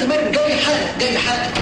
[0.00, 1.52] استمر جاي حالا جاي حالا.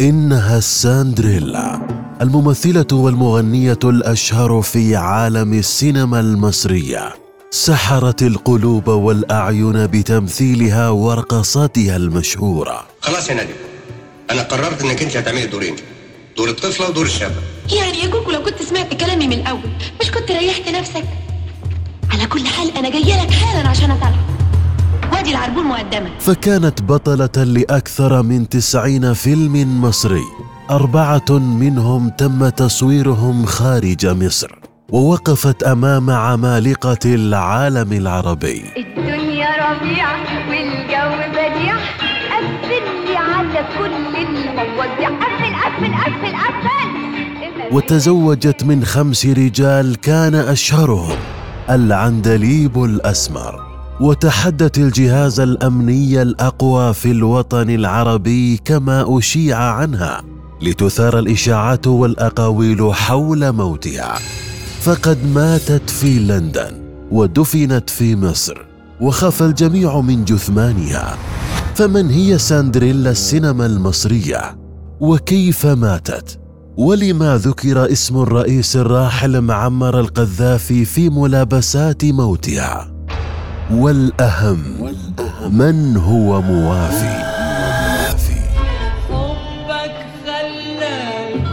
[0.00, 1.80] إنها ساندريلا
[2.22, 7.14] الممثلة والمغنية الأشهر في عالم السينما المصرية.
[7.50, 12.86] سحرت القلوب والأعين بتمثيلها ورقصاتها المشهورة.
[13.00, 13.52] خلاص يا نادي.
[14.30, 15.76] أنا قررت إنك أنت هتعملي دورين.
[16.36, 17.34] دور الطفلة ودور الشابه
[17.72, 19.70] يعني يا كوكو لو كنت سمعت كلامي من الأول
[20.00, 21.04] مش كنت ريحت نفسك؟
[22.10, 24.37] على كل حال أنا جاية لك حالا عشان أطلع
[25.12, 26.10] وادي العربون مقدمة.
[26.18, 30.24] فكانت بطلة لأكثر من تسعين فيلم مصري.
[30.70, 34.58] أربعة منهم تم تصويرهم خارج مصر
[34.90, 38.62] ووقفت أمام عمالقة العالم العربي.
[38.76, 40.08] الدنيا ربيع
[40.48, 41.76] والجو بديع
[42.30, 45.08] قفل لي على كل المواضيع.
[45.08, 47.74] قفل قفل قفل قفل.
[47.74, 51.16] وتزوجت من خمس رجال كان أشهرهم
[51.70, 53.67] العندليب الأسمر.
[54.00, 60.22] وتحدت الجهاز الأمني الأقوى في الوطن العربي كما أشيع عنها
[60.62, 64.18] لتثار الإشاعات والأقاويل حول موتها.
[64.80, 66.72] فقد ماتت في لندن
[67.10, 68.58] ودفنت في مصر
[69.00, 71.16] وخاف الجميع من جثمانها.
[71.74, 74.58] فمن هي ساندريلا السينما المصرية؟
[75.00, 76.40] وكيف ماتت؟
[76.76, 82.97] ولما ذكر اسم الرئيس الراحل معمر القذافي في ملابسات موتها؟
[83.70, 84.92] والأهم
[85.50, 87.18] من هو موافي.
[89.08, 89.96] حبك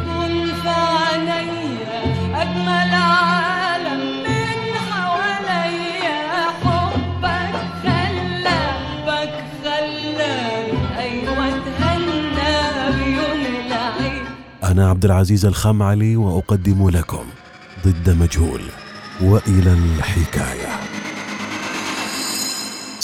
[0.05, 4.57] كن في عينيا أجمل عالم من
[4.89, 6.19] حواليا
[6.63, 11.45] حبك خلاني حبك خلاني أيوة
[12.97, 14.25] بيوم العيد.
[14.63, 17.25] أنا عبد العزيز الخمعلي وأقدم لكم
[17.85, 18.61] ضد مجهول
[19.21, 20.84] وإلى الحكاية.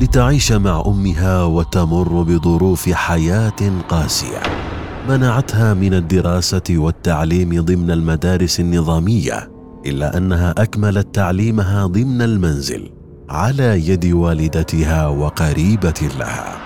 [0.00, 4.42] لتعيش مع أمها وتمر بظروف حياة قاسية.
[5.08, 9.50] منعتها من الدراسة والتعليم ضمن المدارس النظامية
[9.86, 12.90] إلا أنها أكملت تعليمها ضمن المنزل
[13.30, 16.59] على يد والدتها وقريبة لها.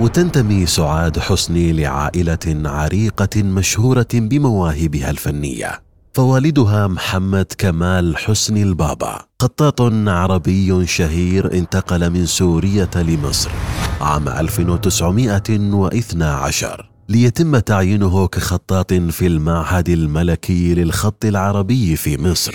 [0.00, 5.82] وتنتمي سعاد حسني لعائلة عريقة مشهورة بمواهبها الفنية.
[6.12, 13.50] فوالدها محمد كمال حسني البابا خطاط عربي شهير انتقل من سوريا لمصر
[14.00, 22.54] عام 1912 ليتم تعيينه كخطاط في المعهد الملكي للخط العربي في مصر.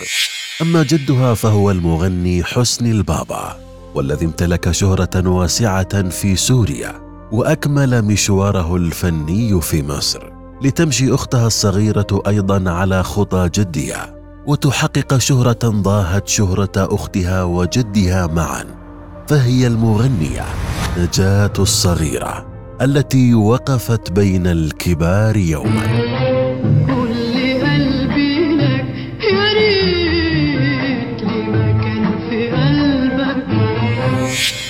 [0.61, 3.57] أما جدها فهو المغني حسني البابا
[3.95, 7.08] والذي امتلك شهرة واسعة في سوريا.
[7.31, 10.31] وأكمل مشواره الفني في مصر
[10.61, 14.15] لتمشي أختها الصغيرة أيضا على خطى جدها
[14.47, 18.65] وتحقق شهرة ضاهت شهرة أختها وجدها معا
[19.27, 20.45] فهي المغنية
[20.97, 22.45] نجاة الصغيرة
[22.81, 26.38] التي وقفت بين الكبار يوما.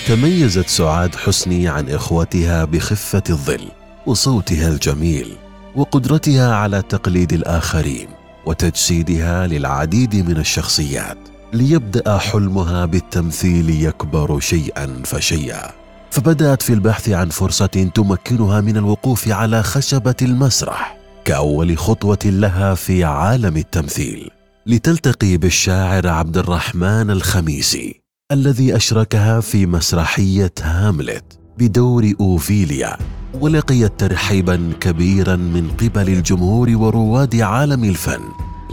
[0.09, 3.67] تميزت سعاد حسني عن إخوتها بخفة الظل
[4.05, 5.35] وصوتها الجميل
[5.75, 8.07] وقدرتها على تقليد الآخرين
[8.45, 11.17] وتجسيدها للعديد من الشخصيات
[11.53, 15.71] ليبدأ حلمها بالتمثيل يكبر شيئا فشيئا.
[16.11, 23.03] فبدأت في البحث عن فرصة تمكنها من الوقوف على خشبة المسرح كأول خطوة لها في
[23.03, 24.29] عالم التمثيل
[24.65, 27.98] لتلتقي بالشاعر عبد الرحمن الخميسي.
[28.31, 32.97] الذي أشركها في مسرحية هاملت بدور أوفيليا
[33.33, 38.19] ولقيت ترحيبا كبيرا من قبل الجمهور ورواد عالم الفن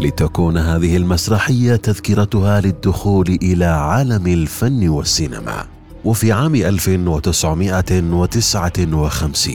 [0.00, 5.64] لتكون هذه المسرحية تذكرتها للدخول إلى عالم الفن والسينما.
[6.04, 9.54] وفي عام 1959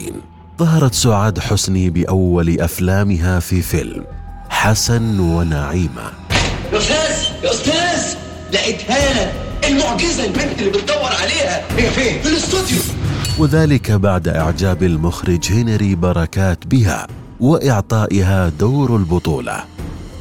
[0.58, 4.04] ظهرت سعاد حسني بأول أفلامها في فيلم
[4.48, 6.12] حسن ونعيمة.
[6.72, 8.16] يا أستاذ يا أستاذ
[8.52, 9.41] لقيتها.
[9.72, 11.64] لك المعجزة البنت اللي بتدور عليها.
[11.76, 12.78] هي فين؟ في الاستوديو.
[13.38, 17.06] وذلك بعد إعجاب المخرج هنري بركات بها
[17.40, 19.64] وإعطائها دور البطولة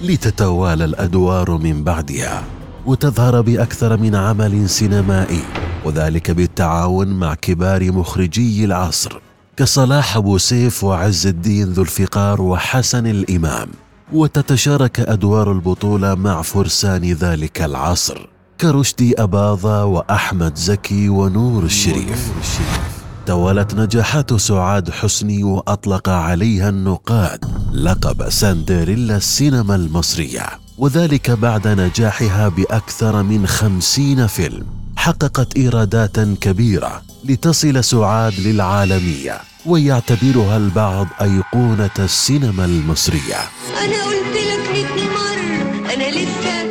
[0.01, 2.43] لتتوالى الأدوار من بعدها
[2.85, 5.43] وتظهر بأكثر من عمل سينمائي
[5.85, 9.21] وذلك بالتعاون مع كبار مخرجي العصر
[9.57, 13.69] كصلاح أبو سيف وعز الدين ذو الفقار وحسن الإمام.
[14.13, 18.27] وتتشارك أدوار البطولة مع فرسان ذلك العصر.
[18.61, 22.31] كرشدي أباظة وأحمد زكي ونور الشريف.
[23.25, 30.45] توالت نجاحات سعاد حسني وأطلق عليها النقاد لقب سندريلا السينما المصرية
[30.77, 34.65] وذلك بعد نجاحها بأكثر من خمسين فيلم.
[34.95, 43.39] حققت إيرادات كبيرة لتصل سعاد للعالمية ويعتبرها البعض أيقونة السينما المصرية.
[43.83, 46.61] أنا قلت لك 100 مرة أنا لسه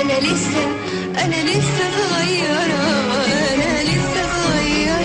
[0.00, 0.77] أنا لسه
[1.24, 2.80] أنا لسه صغيرة
[3.54, 5.04] أنا لسه صغيرة.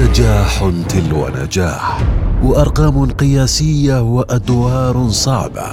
[0.00, 2.00] نجاح تلو نجاح.
[2.42, 5.66] وأرقام قياسية وأدوار صعبة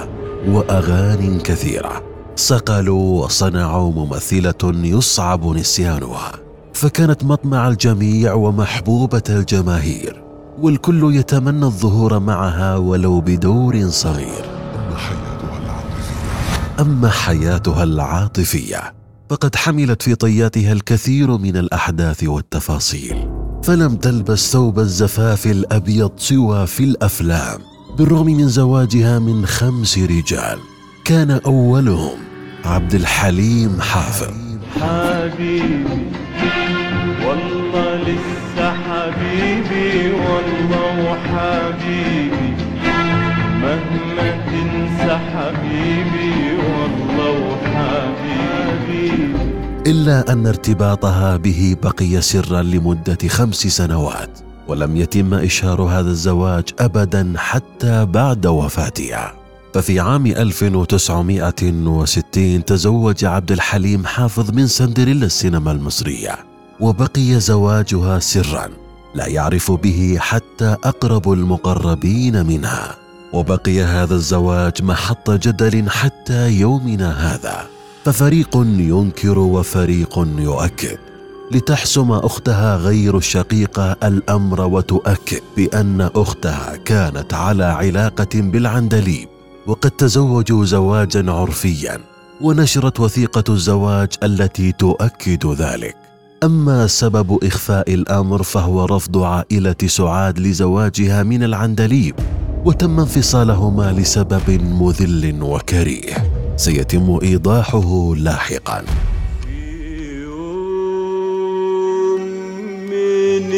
[0.48, 2.02] وأغاني كثيرة.
[2.36, 6.32] صقلوا وصنعوا ممثلة يصعب نسيانها.
[6.74, 10.22] فكانت مطمع الجميع ومحبوبة الجماهير
[10.58, 14.44] والكل يتمنى الظهور معها ولو بدور صغير.
[16.80, 18.94] أما حياتها العاطفية
[19.30, 23.37] فقد حملت في طياتها الكثير من الأحداث والتفاصيل.
[23.68, 27.58] فلم تلبس ثوب الزفاف الأبيض سوى في الأفلام
[27.98, 30.58] بالرغم من زواجها من خمس رجال.
[31.04, 32.18] كان أولهم
[32.64, 34.34] عبد الحليم حافظ.
[34.80, 36.06] حبيبي
[37.26, 42.17] والله لسه حبيبي والله وحبيبي
[50.08, 54.38] الا أن ارتباطها به بقي سرا لمدة خمس سنوات
[54.68, 59.34] ولم يتم إشهار هذا الزواج ابدا حتى بعد وفاتها.
[59.74, 66.38] ففي عام 1960 تزوج عبد الحليم حافظ من سندريلا السينما المصرية
[66.80, 68.68] وبقي زواجها سرا
[69.14, 72.96] لا يعرف به حتى أقرب المقربين منها.
[73.32, 77.77] وبقي هذا الزواج محط جدل حتى يومنا هذا.
[78.04, 80.98] ففريق ينكر وفريق يؤكد
[81.52, 89.28] لتحسم أختها غير الشقيقه الأمر وتؤكد بأن أختها كانت على علاقة بالعندليب
[89.66, 92.00] وقد تزوجوا زواجا عرفيا
[92.40, 95.96] ونشرت وثيقة الزواج التي تؤكد ذلك.
[96.44, 102.14] أما سبب إخفاء الأمر فهو رفض عائلة سعاد لزواجها من العندليب
[102.64, 106.37] وتم انفصالهما لسبب مذل وكريه.
[106.58, 108.84] سيتم إيضاحه لاحقا.
[109.42, 109.58] في
[110.22, 112.20] يوم
[112.90, 113.52] من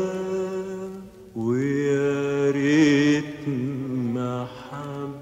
[0.00, 0.90] الأيام
[1.36, 3.48] ويا ريت
[4.14, 5.12] ما حب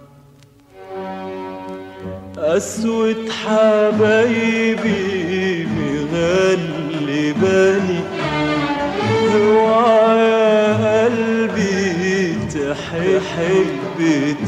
[2.38, 4.98] أسود حبايبي
[6.12, 7.38] مغلباني.
[12.98, 13.98] تحب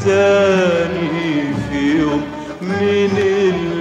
[0.05, 2.21] تاني في يوم
[2.61, 3.71] من الأيام.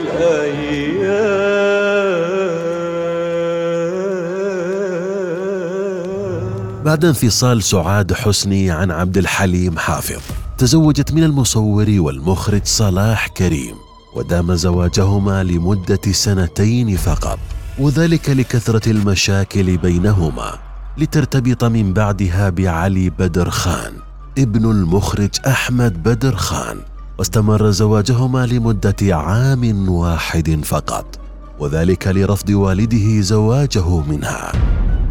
[6.84, 10.20] بعد انفصال سعاد حسني عن عبد الحليم حافظ
[10.58, 13.74] تزوجت من المصور والمخرج صلاح كريم
[14.16, 17.38] ودام زواجهما لمدة سنتين فقط
[17.78, 20.58] وذلك لكثرة المشاكل بينهما
[20.98, 24.09] لترتبط من بعدها بعلي بدر خان.
[24.40, 26.76] ابن المخرج أحمد بدر خان
[27.18, 31.18] واستمر زواجهما لمدة عام واحد فقط
[31.58, 34.52] وذلك لرفض والده زواجه منها.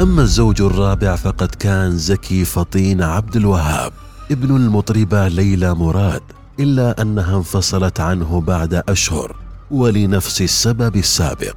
[0.02, 3.92] أما الزوج الرابع فقد كان زكي فطين عبد الوهاب
[4.32, 6.22] ابن المطربه ليلى مراد
[6.60, 9.36] إلا أنها انفصلت عنه بعد أشهر
[9.72, 11.56] ولنفس السبب السابق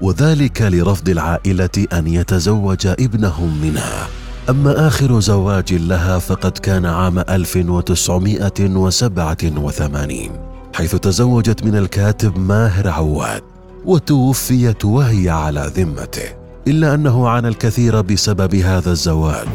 [0.00, 4.19] وذلك لرفض العائلة أن يتزوج ابنهم منها.
[4.50, 10.16] أما آخر زواج لها فقد كان عام 1987
[10.74, 13.42] حيث تزوجت من الكاتب ماهر عواد
[13.84, 16.28] وتوفيت وهي على ذمته
[16.68, 19.48] إلا أنه عانى الكثير بسبب هذا الزواج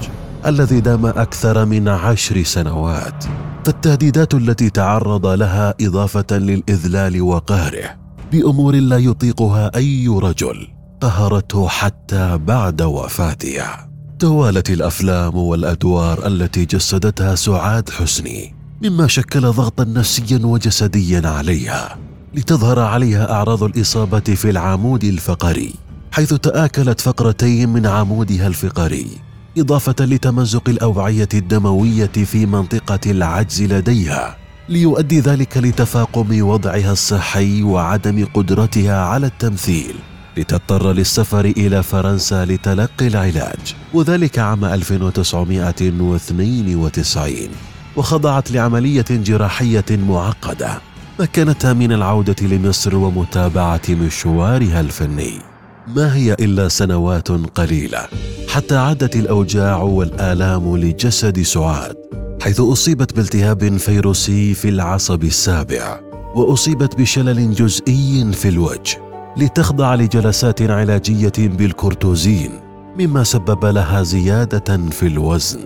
[0.46, 3.25] الذي دام أكثر من عشر سنوات
[3.66, 7.96] فالتهديدات التي تعرض لها إضافة للإذلال وقهره
[8.32, 10.68] بأمور لا يطيقها أي رجل
[11.02, 20.40] قهرته حتى بعد وفاته توالت الأفلام والأدوار التي جسدتها سعاد حسني مما شكل ضغطا نفسيا
[20.46, 21.98] وجسديا عليها
[22.34, 25.74] لتظهر عليها أعراض الإصابة في العمود الفقري
[26.12, 29.08] حيث تآكلت فقرتين من عمودها الفقري
[29.58, 34.38] إضافة لتمزق الأوعية الدموية في منطقة العجز لديها
[34.70, 39.96] ليؤدي ذلك لتفاقم وضعها الصحي وعدم قدرتها على التمثيل.
[40.38, 47.50] لتضطر للسفر إلى فرنسا لتلقي العلاج وذلك عام 1992
[47.96, 50.82] وخضعت لعملية جراحية معقدة
[51.20, 55.39] مكنتها من العودة لمصر ومتابعة مشوارها الفني.
[55.88, 58.08] ما هي إلا سنوات قليلة
[58.48, 61.96] حتى عادت الأوجاع والآلام لجسد سعاد
[62.42, 66.00] حيث أصيبت بالتهاب فيروسي في العصب السابع
[66.36, 69.05] وأصيبت بشلل جزئي في الوجه.
[69.38, 72.51] لتخضع لجلسات علاجية بالكورتوزين
[73.00, 75.60] مما سبب لها زيادة في الوزن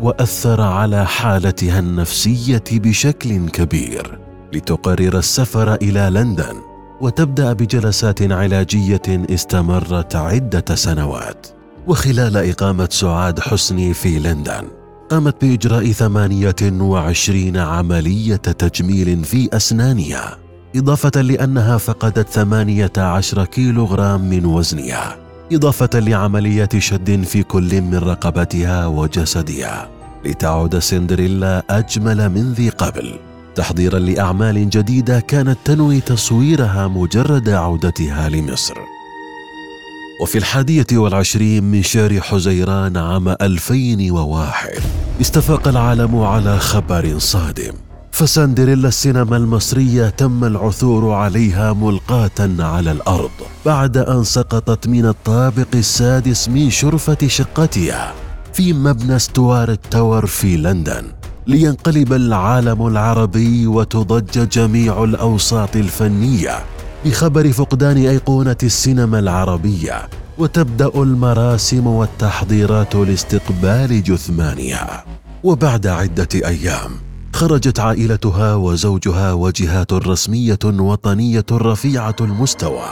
[0.00, 4.18] وأثر على حالتها النفسية بشكل كبير.
[4.52, 6.56] لتقرر السفر إلى لندن
[7.00, 11.46] وتبدأ بجلسات علاجية استمرت عدة سنوات.
[11.86, 14.68] وخلال إقامة سعاد حسني في لندن
[15.10, 20.43] قامت بإجراء ثمانية وعشرين عملية تجميل في أسنانها.
[20.76, 25.16] إضافة لأنها فقدت 18 كيلوغرام من وزنها.
[25.52, 29.88] إضافة لعملية شد في كل من رقبتها وجسدها.
[30.24, 33.14] لتعود سندريلا أجمل من ذي قبل.
[33.54, 38.74] تحضيرا لأعمال جديدة كانت تنوي تصويرها مجرد عودتها لمصر.
[40.22, 44.80] وفي الحادية والعشرين من شهر حزيران عام 2001
[45.20, 47.72] استفاق العالم على خبر صادم.
[48.14, 53.30] فسندريلا السينما المصرية تم العثور عليها ملقاة على الأرض
[53.66, 58.12] بعد أن سقطت من الطابق السادس من شرفة شقتها
[58.52, 61.04] في مبنى ستوارت تاور في لندن.
[61.46, 66.58] لينقلب العالم العربي وتضج جميع الأوساط الفنية
[67.04, 75.04] بخبر فقدان أيقونة السينما العربية وتبدأ المراسم والتحضيرات لاستقبال جثمانها.
[75.44, 76.90] وبعد عدة أيام
[77.34, 82.84] خرجت عائلتها وزوجها وجهات رسمية وطنية رفيعة المستوى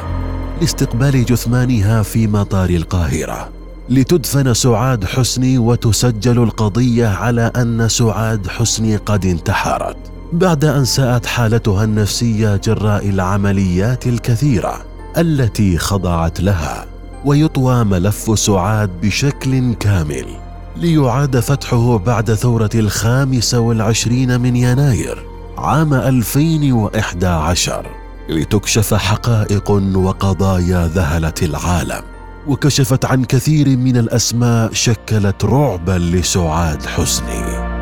[0.60, 3.48] لاستقبال جثمانها في مطار القاهرة.
[3.90, 9.96] لتدفن سعاد حسني وتسجل القضية على أن سعاد حسني قد انتحرت
[10.32, 14.84] بعد أن ساءت حالتها النفسية جراء العمليات الكثيرة
[15.18, 16.86] التي خضعت لها
[17.24, 20.41] ويطوى ملف سعاد بشكل كامل.
[20.76, 25.26] ليعاد فتحه بعد ثورة الخامس والعشرين من يناير
[25.58, 27.86] عام 2011
[28.28, 32.02] لتكشف حقائق وقضايا ذهلت العالم.
[32.46, 37.72] وكشفت عن كثير من الأسماء شكلت رعبا لسعاد حسني.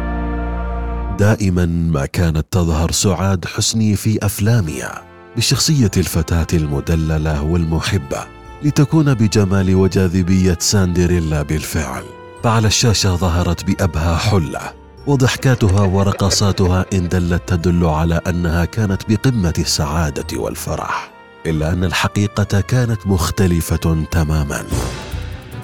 [1.18, 5.02] دائما ما كانت تظهر سعاد حسني في أفلامها
[5.37, 8.25] بشخصية الفتاة المدللة والمحبة
[8.62, 12.20] لتكون بجمال وجاذبية ساندريلا بالفعل.
[12.44, 14.61] فعلى الشاشة ظهرت بأبهى حلة
[15.06, 21.11] وضحكاتها ورقصاتها إن دلت تدل على أنها كانت بقمة السعادة والفرح
[21.47, 24.62] إلا أن الحقيقة كانت مختلفة تماما.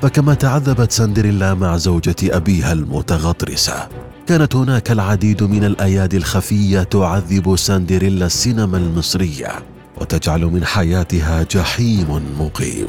[0.02, 3.88] فكما تعذبت سندريلا مع زوجة أبيها المتغطرسة
[4.26, 9.52] كانت هناك العديد من الأيادي الخفية تعذب سندريلا السينما المصرية
[10.00, 12.88] وتجعل من حياتها جحيم مقيم.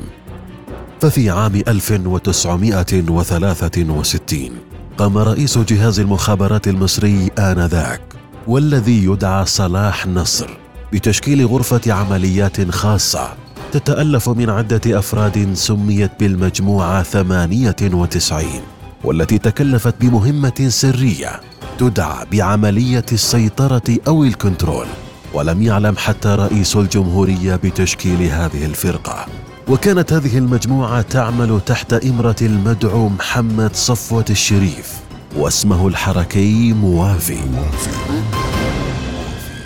[1.02, 4.52] ففي عام 1963
[4.98, 8.02] قام رئيس جهاز المخابرات المصري آنذاك
[8.48, 10.50] والذي يدعى صلاح نصر
[10.94, 13.34] بتشكيل غرفة عمليات خاصة
[13.72, 18.44] تتألف من عدة أفراد سميت بالمجموعة 98
[19.04, 21.42] والتي تكلفت بمهمة سرية
[21.80, 24.88] تدعى بعملية السيطرة أو الكنترول
[25.34, 29.26] ولم يعلم حتى رئيس الجمهورية بتشكيل هذه الفرقة.
[29.70, 35.00] وكانت هذه المجموعة تعمل تحت إمرة المدعو محمد صفوة الشريف
[35.38, 37.38] واسمه الحركي موافي.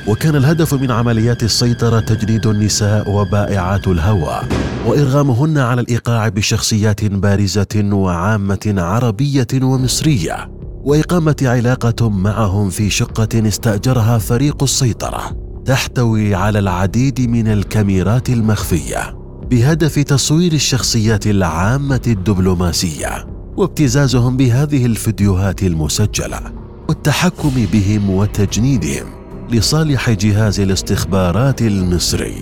[0.08, 4.42] وكان الهدف من عمليات السيطرة تجنيد النساء وبائعات الهوى
[4.88, 10.52] وإرغامهن على الإيقاع بشخصيات بارزة وعامة عربية ومصرية
[10.84, 19.21] وإقامة علاقة معهم في شقة استأجرها فريق السيطرة تحتوي على العديد من الكاميرات المخفية.
[19.52, 23.28] بهدف تصوير الشخصيات العامة الدبلوماسية
[23.58, 26.40] وابتزازهم بهذه الفيديوهات المسجلة
[26.90, 29.08] والتحكم بهم وتجنيدهم
[29.50, 32.36] لصالح جهاز الاستخبارات المصري.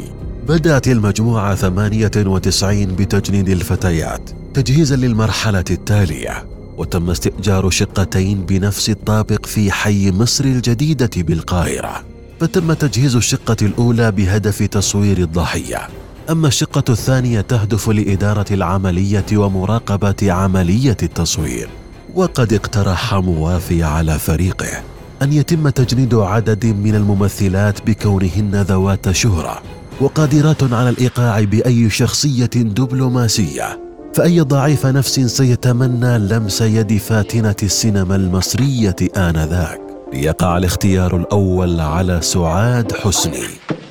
[0.48, 6.46] بدأت المجموعة 98 بتجنيد الفتيات تجهيزا للمرحلة التالية
[6.78, 12.04] وتم استئجار شقتين بنفس الطابق في حي مصر الجديدة بالقاهرة
[12.39, 15.88] فتم تجهيز الشقة الأولى بهدف تصوير الضحية.
[16.29, 21.69] أما الشقة الثانية تهدف لإدارة العملية ومراقبة عملية التصوير
[22.15, 24.83] وقد اقترح موافي على فريقه
[25.21, 29.62] أن يتم تجنيد عدد من الممثلات بكونهن ذوات شهرة
[30.01, 33.79] وقادرات على الإيقاع بأي شخصية دبلوماسية
[34.13, 39.81] فأي ضعيف نفس سيتمنى لمس يد فاتنة السينما المصرية آنذاك.
[40.13, 43.48] ليقع الاختيار الأول على سعاد حسني.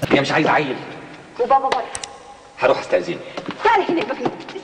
[0.08, 0.76] هي مش عايزة عيل.
[1.40, 2.07] وبابا برضه
[2.58, 3.18] هروح بابا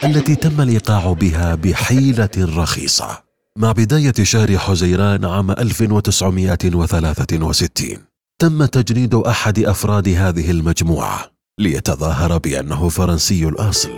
[0.04, 3.18] التي تم الإيقاع بها بحيلة رخيصة
[3.58, 7.98] مع بداية شهر حزيران عام 1963
[8.38, 11.20] تم تجنيد أحد أفراد هذه المجموعة
[11.58, 13.90] ليتظاهر بأنه فرنسي الأصل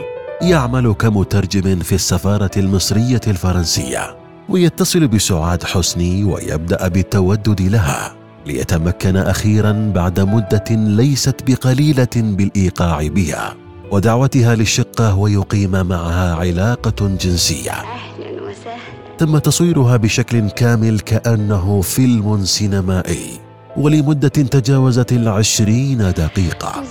[0.43, 4.17] يعمل كمترجم في السفارة المصرية الفرنسية
[4.49, 13.66] ويتصل بسعاد حسني ويبدأ بالتودد لها ليتمكن أخيرا بعد مدة ليست بقليلة بالإيقاع بها.
[13.90, 17.73] ودعوتها للشقة ويقيم معها علاقة جنسية.
[18.21, 18.76] وسهلا.
[19.19, 23.40] تم تصويرها بشكل كامل كأنه فيلم سينمائي
[23.76, 26.85] ولمدة تجاوزت العشرين دقيقة.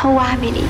[0.00, 0.68] هو عامل إيه؟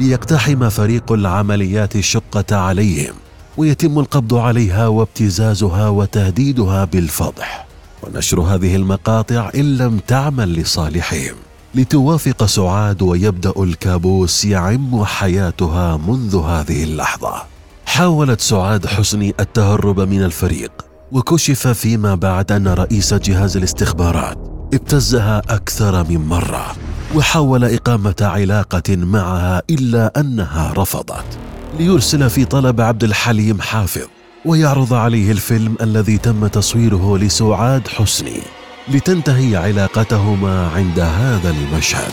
[0.00, 3.14] ليقتحم فريق العمليات الشقة عليهم
[3.56, 7.66] ويتم القبض عليها وابتزازها وتهديدها بالفضح.
[8.02, 11.34] ونشر هذه المقاطع إن لم تعمل لصالحهم.
[11.74, 17.42] لتوافق سعاد ويبدأ الكابوس يعم حياتها منذ هذه اللحظة.
[17.86, 20.72] حاولت سعاد حسني التهرب من الفريق
[21.12, 24.38] وكشف فيما بعد أن رئيس جهاز الاستخبارات
[24.74, 26.66] ابتزها أكثر من مرة
[27.14, 31.38] وحاول إقامة علاقة معها إلا أنها رفضت.
[31.78, 34.06] ليرسل في طلب عبد الحليم حافظ
[34.44, 38.40] ويعرض عليه الفيلم الذي تم تصويره لسعاد حسني.
[38.88, 42.12] لتنتهي علاقتهما عند هذا المشهد.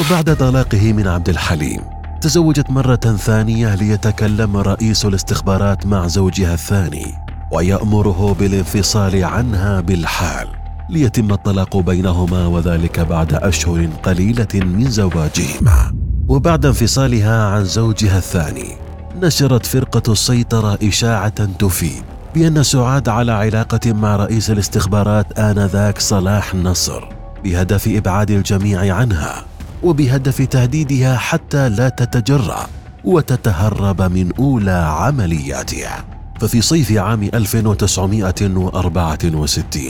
[0.00, 1.80] وبعد طلاقه من عبد الحليم
[2.20, 7.14] تزوجت مرة ثانية ليتكلم رئيس الاستخبارات مع زوجها الثاني
[7.52, 10.48] ويأمره بالانفصال عنها بالحال
[10.90, 15.94] ليتم الطلاق بينهما وذلك بعد أشهر قليلة من زواجهما.
[16.28, 18.76] وبعد انفصالها عن زوجها الثاني
[19.22, 27.08] نشرت فرقة السيطرة إشاعة تفيد بأن سعاد على علاقة مع رئيس الاستخبارات آنذاك صلاح نصر
[27.44, 29.44] بهدف إبعاد الجميع عنها
[29.82, 32.66] وبهدف تهديدها حتى لا تتجرأ
[33.04, 36.04] وتتهرب من أولى عملياتها.
[36.40, 39.82] ففي صيف عام 1964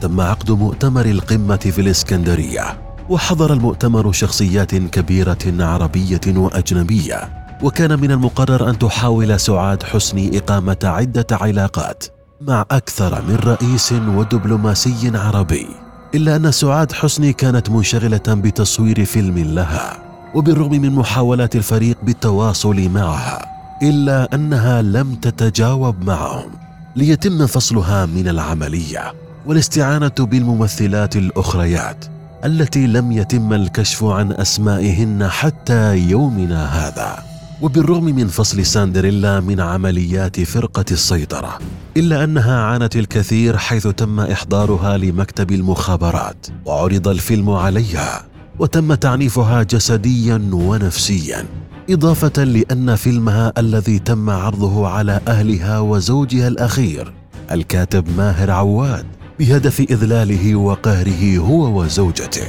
[0.00, 2.64] تم عقد مؤتمر القمة في الإسكندرية
[3.08, 7.39] وحضر المؤتمر شخصيات كبيرة عربية وأجنبية.
[7.62, 12.04] وكان من المقرر أن تحاول سعاد حسني إقامة عدة علاقات
[12.40, 15.66] مع أكثر من رئيس ودبلوماسي عربي
[16.14, 19.96] إلا أن سعاد حسني كانت منشغلة بتصوير فيلم لها
[20.34, 23.46] وبالرغم من محاولات الفريق بالتواصل معها
[23.82, 26.50] إلا أنها لم تتجاوب معهم
[26.96, 29.12] ليتم فصلها من العملية
[29.46, 32.04] والاستعانة بالممثلات الأخريات
[32.44, 37.29] التي لم يتم الكشف عن أسمائهن حتى يومنا هذا.
[37.62, 41.58] وبالرغم من فصل ساندريلا من عمليات فرقة السيطرة
[41.96, 48.26] إلا أنها عانت الكثير حيث تم إحضارها لمكتب المخابرات وعرض الفيلم عليها
[48.58, 51.44] وتم تعنيفها جسديا ونفسيا
[51.90, 57.12] إضافة لأن فيلمها الذي تم عرضه على أهلها وزوجها الأخير
[57.52, 59.06] الكاتب ماهر عواد
[59.38, 62.46] بهدف إذلاله وقهره هو وزوجته.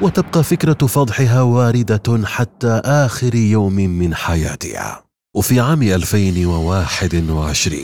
[0.00, 5.02] وتبقى فكرة فضحها واردة حتى آخر يوم من حياتها.
[5.34, 7.80] وفي عام 2021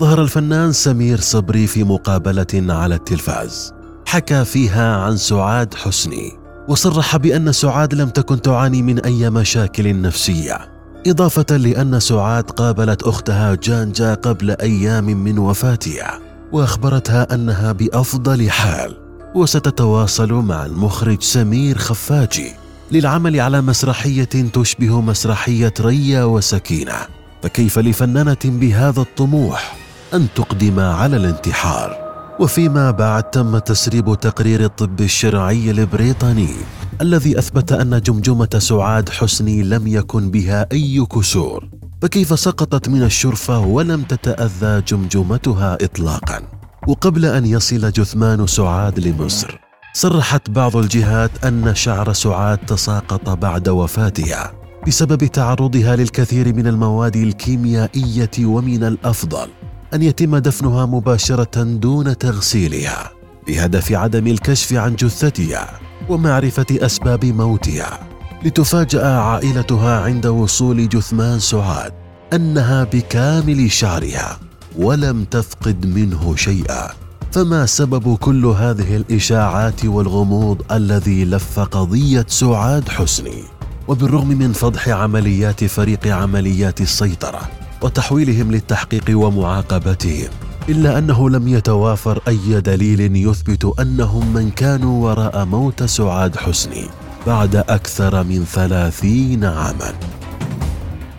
[0.00, 3.72] ظهر الفنان سمير صبري في مقابلة على التلفاز.
[4.06, 6.32] حكى فيها عن سعاد حسني
[6.68, 10.58] وصرح بأن سعاد لم تكن تعاني من أي مشاكل نفسية
[11.06, 16.20] إضافة لأن سعاد قابلت أختها جانجا قبل أيام من وفاتها
[16.52, 19.07] وأخبرتها أنها بأفضل حال.
[19.38, 22.52] وستتواصل مع المخرج سمير خفاجي
[22.92, 26.96] للعمل على مسرحية تشبه مسرحية ريا وسكينة.
[27.42, 29.76] فكيف لفنانة بهذا الطموح
[30.14, 31.96] أن تقدم على الانتحار؟
[32.40, 36.54] وفيما بعد تم تسريب تقرير الطب الشرعي البريطاني
[37.00, 41.68] الذي أثبت أن جمجمة سعاد حسني لم يكن بها أي كسور.
[42.02, 46.57] فكيف سقطت من الشرفة ولم تتأذى جمجمتها إطلاقا؟
[46.88, 49.58] وقبل أن يصل جثمان سعاد لمصر
[49.92, 54.52] صرحت بعض الجهات أن شعر سعاد تساقط بعد وفاتها
[54.86, 59.48] بسبب تعرضها للكثير من المواد الكيميائية ومن الأفضل
[59.94, 63.10] أن يتم دفنها مباشرة دون تغسيلها
[63.46, 68.00] بهدف عدم الكشف عن جثتها ومعرفة أسباب موتها.
[68.44, 71.92] لتفاجأ عائلتها عند وصول جثمان سعاد
[72.32, 74.47] أنها بكامل شعرها.
[74.76, 76.90] ولم تفقد منه شيئا.
[77.32, 83.42] فما سبب كل هذه الإشاعات والغموض الذي لف قضية سعاد حسني؟
[83.88, 87.40] وبالرغم من فضح عمليات فريق عمليات السيطرة
[87.82, 90.28] وتحويلهم للتحقيق ومعاقبتهم
[90.68, 96.84] إلا أنه لم يتوافر أي دليل يثبت أنهم من كانوا وراء موت سعاد حسني
[97.26, 99.92] بعد أكثر من ثلاثين عاما.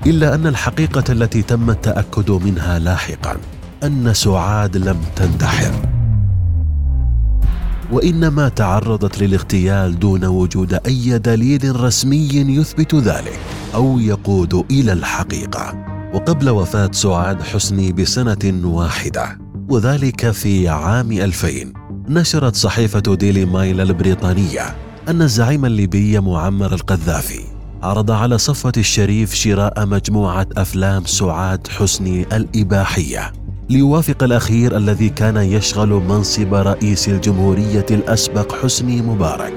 [0.05, 3.37] إلا أن الحقيقة التي تم التأكد منها لاحقا
[3.83, 5.73] أن سعاد لم تنتحر.
[7.91, 13.39] وإنما تعرضت للاغتيال دون وجود أي دليل رسمي يثبت ذلك
[13.75, 15.89] أو يقود إلى الحقيقة.
[16.13, 19.37] وقبل وفاة سعاد حسني بسنة واحدة
[19.69, 21.73] وذلك في عام 2000
[22.09, 24.75] نشرت صحيفة ديلي مايل البريطانية
[25.07, 33.31] أن الزعيم الليبي معمر القذافي عرض على صفوة الشريف شراء مجموعة أفلام سعاد حسني الإباحية.
[33.69, 39.53] ليوافق الأخير الذي كان يشغل منصب رئيس الجمهورية الأسبق حسني مبارك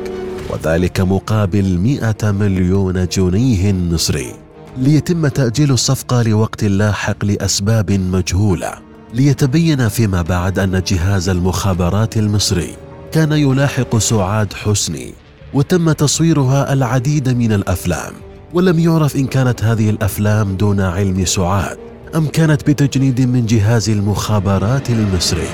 [0.50, 4.32] وذلك مقابل مئة مليون جنيه مصري
[4.76, 8.72] ليتم تأجيل الصفقة لوقت لاحق لأسباب مجهولة.
[9.14, 12.70] ليتبين فيما بعد أن جهاز المخابرات المصري
[13.12, 15.21] كان يلاحق سعاد حسني
[15.54, 18.12] وتم تصويرها العديد من الأفلام.
[18.54, 21.78] ولم يعرف إن كانت هذه الأفلام دون علم سعاد
[22.16, 25.48] أم كانت بتجنيد من جهاز المخابرات المصري.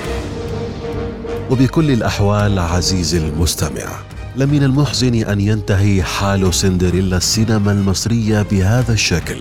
[1.51, 3.89] وبكل الأحوال عزيزي المستمع
[4.35, 9.37] لمن المحزن أن ينتهي حال سندريلا السينما المصرية بهذا الشكل.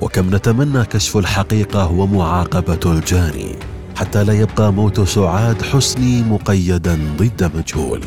[0.00, 3.56] وكم نتمنى كشف الحقيقة ومعاقبة الجاني
[3.96, 8.00] حتى لا يبقى موت سعاد حسني مقيدا ضد مجهول.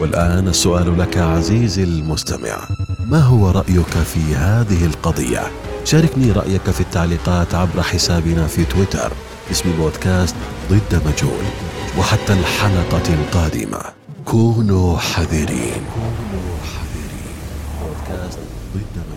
[0.00, 2.68] والآن السؤال لك عزيزي المستمع.
[3.06, 5.50] ما هو رأيك في هذه القضية؟
[5.84, 9.12] شاركني رأيك في التعليقات عبر حسابنا في تويتر.
[9.50, 10.36] اسم بودكاست
[10.70, 11.44] ضد مجهول
[11.98, 13.80] وحتى الحلقة القادمة.
[14.24, 15.82] كونوا حذرين.
[15.94, 17.36] كونوا حذرين.
[17.80, 18.38] بودكاست
[18.74, 19.15] ضد مجهول.